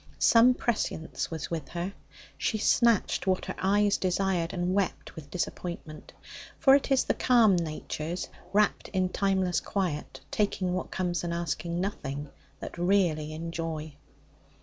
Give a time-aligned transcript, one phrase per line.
[0.17, 1.93] Some prescience was with her.
[2.35, 6.11] She snatched what her eyes desired, and wept with disappointment.
[6.57, 11.79] For it is the calm natures, wrapt in timeless quiet, taking what comes and asking
[11.79, 13.93] nothing, that really enjoy.